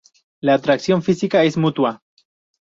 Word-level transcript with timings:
La 0.41 0.55
atracción 0.55 1.03
física 1.03 1.43
es 1.43 1.57
mutua. 1.57 2.01